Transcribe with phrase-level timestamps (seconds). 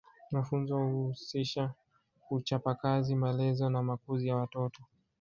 [0.31, 1.73] Mafunzo huhusisha
[2.31, 4.83] uchapa Kazi malezi na makuzi ya watoto